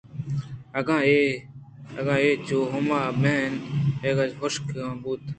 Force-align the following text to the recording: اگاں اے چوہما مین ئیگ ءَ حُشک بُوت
اگاں 1.99 2.21
اے 2.23 2.29
چوہما 2.47 2.99
مین 3.21 3.51
ئیگ 4.03 4.17
ءَ 4.23 4.37
حُشک 4.39 4.65
بُوت 5.01 5.21